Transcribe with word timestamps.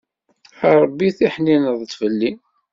A 0.67 0.69
Rebbi 0.81 1.07
tiḥnineḍ-d 1.17 1.91
fell-i. 1.99 2.31